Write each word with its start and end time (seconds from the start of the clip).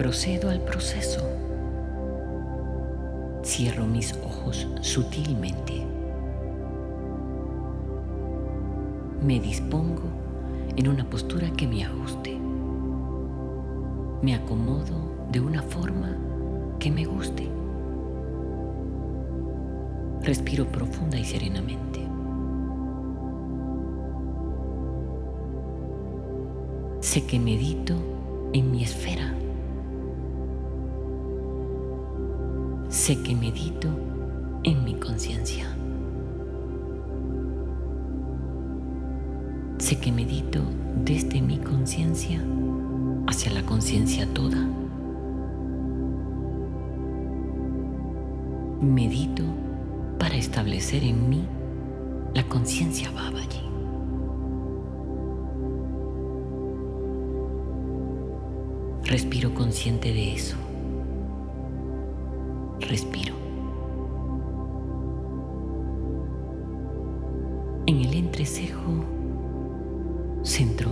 Procedo 0.00 0.48
al 0.48 0.62
proceso. 0.62 1.20
Cierro 3.44 3.84
mis 3.84 4.14
ojos 4.24 4.66
sutilmente. 4.80 5.84
Me 9.22 9.38
dispongo 9.40 10.04
en 10.74 10.88
una 10.88 11.04
postura 11.04 11.50
que 11.50 11.68
me 11.68 11.84
ajuste. 11.84 12.34
Me 14.22 14.34
acomodo 14.34 14.96
de 15.30 15.40
una 15.42 15.60
forma 15.60 16.16
que 16.78 16.90
me 16.90 17.04
guste. 17.04 17.46
Respiro 20.22 20.64
profunda 20.64 21.18
y 21.18 21.26
serenamente. 21.26 22.00
Sé 27.00 27.26
que 27.26 27.38
medito 27.38 27.96
en 28.54 28.70
mi 28.70 28.82
esfera. 28.82 29.34
Sé 32.90 33.22
que 33.22 33.36
medito 33.36 33.86
en 34.64 34.82
mi 34.82 34.94
conciencia. 34.94 35.64
Sé 39.78 40.00
que 40.00 40.10
medito 40.10 40.60
desde 41.04 41.40
mi 41.40 41.58
conciencia 41.58 42.42
hacia 43.28 43.52
la 43.52 43.62
conciencia 43.62 44.26
toda. 44.34 44.58
Medito 48.80 49.44
para 50.18 50.34
establecer 50.34 51.04
en 51.04 51.28
mí 51.28 51.44
la 52.34 52.42
conciencia 52.48 53.12
Babaji. 53.12 53.62
Respiro 59.04 59.54
consciente 59.54 60.12
de 60.12 60.34
eso. 60.34 60.56
Respiro. 62.90 63.34
En 67.86 68.00
el 68.00 68.14
entrecejo 68.14 69.04
centro 70.42 70.90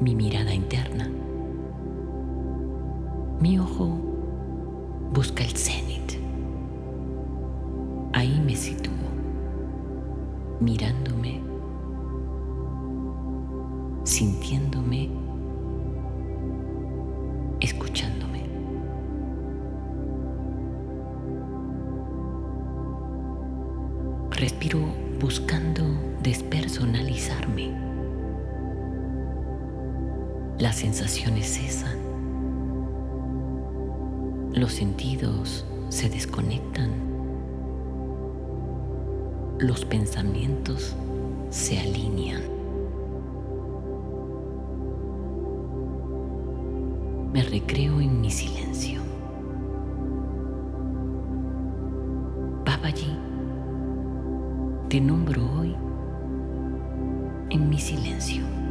mi 0.00 0.16
mirada 0.16 0.52
interna. 0.52 1.08
Mi 3.38 3.56
ojo 3.56 3.96
busca 5.12 5.44
el 5.44 5.52
cenit. 5.52 6.18
Ahí 8.14 8.42
me 8.44 8.56
sitúo, 8.56 8.92
mirándome, 10.58 11.40
sintiéndome, 14.02 15.08
Las 30.62 30.76
sensaciones 30.76 31.54
cesan. 31.54 31.98
Los 34.54 34.72
sentidos 34.74 35.66
se 35.88 36.08
desconectan. 36.08 36.92
Los 39.58 39.84
pensamientos 39.84 40.94
se 41.50 41.80
alinean. 41.80 42.42
Me 47.32 47.42
recreo 47.42 48.00
en 48.00 48.20
mi 48.20 48.30
silencio. 48.30 49.00
Babaji, 52.64 53.18
te 54.88 55.00
nombro 55.00 55.42
hoy 55.58 55.74
en 57.50 57.68
mi 57.68 57.80
silencio. 57.80 58.61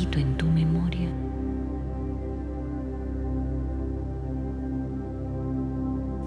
En 0.00 0.36
tu 0.36 0.46
memoria. 0.46 1.08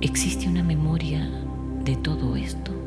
¿Existe 0.02 0.50
una 0.50 0.62
memoria 0.62 1.30
de 1.86 1.96
todo 1.96 2.36
esto? 2.36 2.81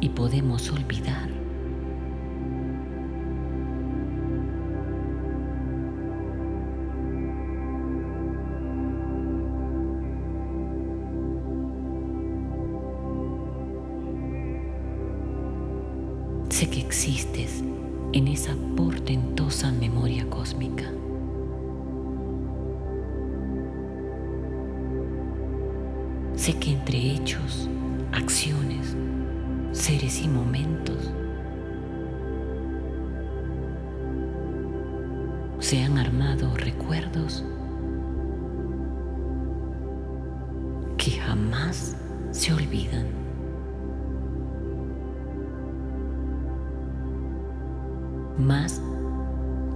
Y 0.00 0.08
podemos 0.10 0.70
olvidar? 0.70 1.28
Sé 16.50 16.70
que 16.70 16.80
existes 16.80 17.62
en 18.12 18.28
esa 18.28 18.54
portentosa 18.76 19.70
memoria 19.72 20.26
cósmica. 20.30 20.84
Sé 26.34 26.54
que 26.54 26.72
entre 26.72 26.96
hechos, 27.12 27.68
acciones, 28.12 28.96
seres 29.76 30.22
y 30.22 30.28
momentos 30.28 31.12
se 35.58 35.82
han 35.82 35.98
armado 35.98 36.56
recuerdos 36.56 37.44
que 40.96 41.10
jamás 41.10 41.94
se 42.30 42.54
olvidan. 42.54 43.06
Más 48.38 48.80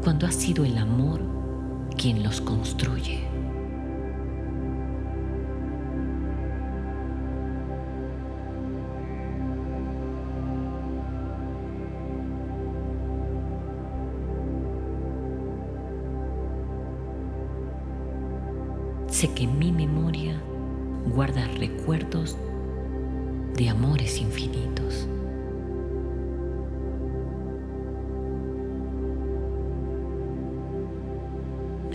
cuando 0.03 0.27
ha 0.27 0.33
sido 0.33 0.65
el 0.65 0.79
amor 0.79 1.21
quien 1.97 2.23
los 2.23 2.41
construye. 2.41 3.30
Sé 19.21 19.29
que 19.35 19.47
mi 19.47 19.71
memoria 19.71 20.35
guarda 21.15 21.47
recuerdos 21.59 22.39
de 23.55 23.69
amores 23.69 24.19
infinitos. 24.19 25.07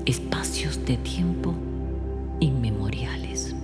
Espacios 0.05 0.85
de 0.85 0.97
tiempo 0.97 1.55
inmemoriales. 2.41 3.55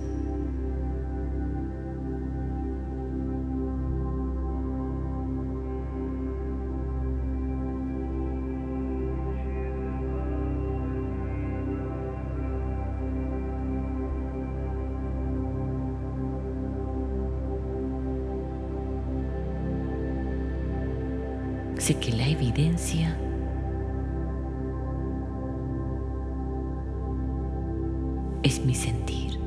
Es 28.42 28.64
mi 28.64 28.74
sentir. 28.74 29.38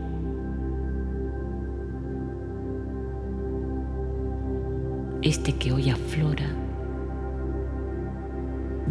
Este 5.22 5.54
que 5.54 5.74
hoy 5.74 5.90
aflora, 5.90 6.46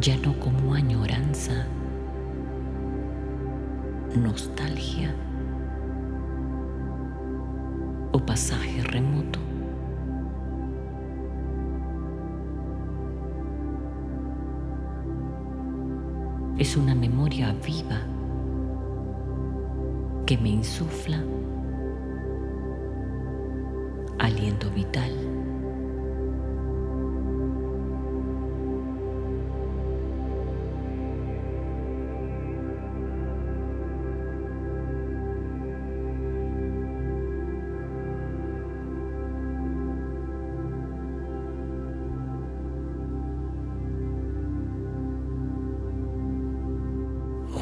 ya 0.00 0.16
no 0.18 0.38
como 0.40 0.74
añoranza, 0.74 1.66
nostalgia 4.16 5.14
o 8.12 8.18
pasaje 8.18 8.82
remoto. 8.82 9.38
Es 16.58 16.76
una 16.76 16.94
memoria 16.94 17.54
viva 17.64 18.13
que 20.26 20.38
me 20.38 20.48
insufla 20.48 21.22
aliento 24.18 24.70
vital. 24.70 25.12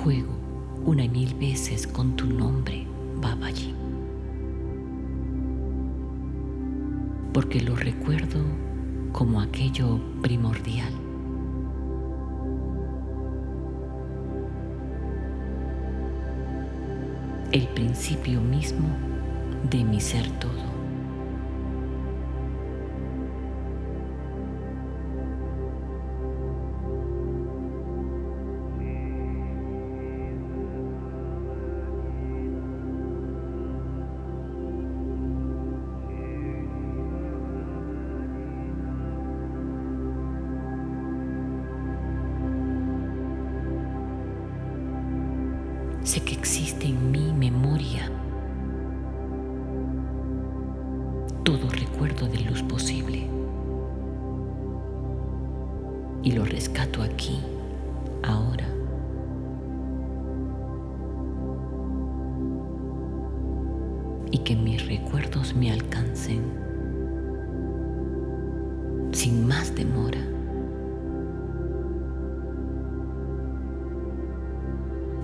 Juego 0.04 0.41
una 0.84 1.06
mil 1.06 1.34
veces 1.34 1.86
con 1.86 2.16
tu 2.16 2.26
nombre, 2.26 2.86
Babaji. 3.20 3.74
Porque 7.32 7.60
lo 7.60 7.76
recuerdo 7.76 8.40
como 9.12 9.40
aquello 9.40 10.00
primordial. 10.20 10.92
El 17.52 17.68
principio 17.68 18.40
mismo 18.40 18.88
de 19.70 19.84
mi 19.84 20.00
ser 20.00 20.28
todo. 20.40 20.71
Todo 51.52 51.68
recuerdo 51.68 52.26
de 52.28 52.38
luz 52.38 52.62
posible. 52.62 53.28
Y 56.22 56.32
lo 56.32 56.46
rescato 56.46 57.02
aquí, 57.02 57.40
ahora. 58.22 58.66
Y 64.30 64.38
que 64.38 64.56
mis 64.56 64.86
recuerdos 64.88 65.54
me 65.54 65.70
alcancen 65.70 66.42
sin 69.12 69.46
más 69.46 69.74
demora. 69.74 70.20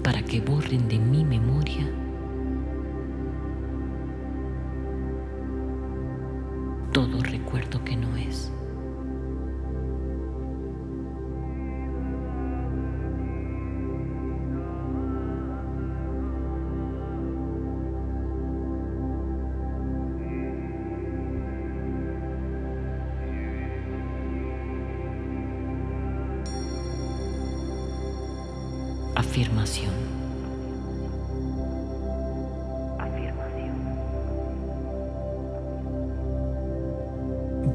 para 0.04 0.23
que 0.23 0.40
borren 0.40 0.88
de 0.88 0.99
mi 0.99 1.23
memoria 1.23 1.87
todo 6.99 7.23
recuerdo 7.23 7.85
que 7.85 7.95
no 7.95 8.17
es. 8.17 8.50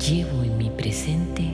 Llevo 0.09 0.43
en 0.43 0.57
mi 0.57 0.69
presente 0.69 1.49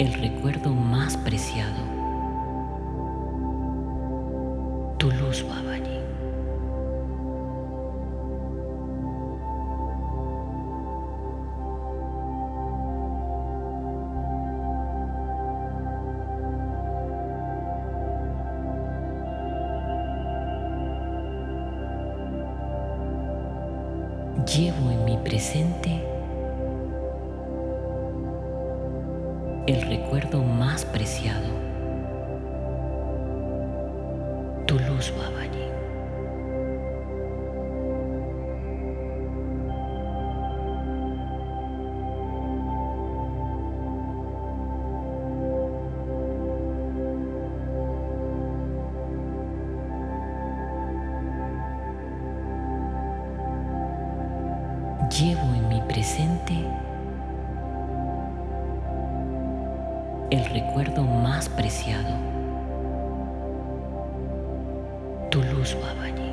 el 0.00 0.12
recuerdo 0.14 0.70
más 0.70 1.16
preciado, 1.18 1.84
tu 4.98 5.08
luz, 5.12 5.44
Babaji. 5.48 5.91
Llevo 24.56 24.90
en 24.90 25.04
mi 25.06 25.16
presente 25.16 25.90
el 29.66 29.80
recuerdo 29.88 30.42
más 30.42 30.84
preciado, 30.84 31.48
tu 34.66 34.78
luz, 34.78 35.10
Babaji. 35.16 35.81
Llevo 55.22 55.54
en 55.54 55.68
mi 55.68 55.80
presente 55.82 56.52
el 60.32 60.44
recuerdo 60.46 61.04
más 61.04 61.48
preciado, 61.48 62.16
tu 65.30 65.40
luz, 65.44 65.76
Babaji. 65.80 66.31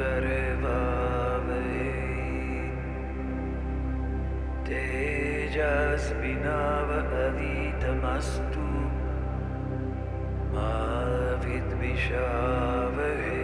गर्वावहे 0.00 1.86
तेजस्विनावधीतमस्तु 7.28 8.66
मा 10.54 10.70
विद्विषावहे 11.44 13.42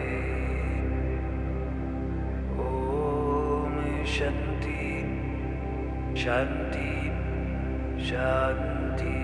ॐ 2.66 3.74
शन्ति 4.16 4.86
शान्ति 6.24 6.92
शान्ति 8.10 9.18